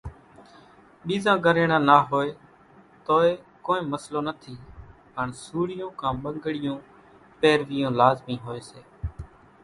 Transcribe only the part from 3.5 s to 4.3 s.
ڪونئين مسلو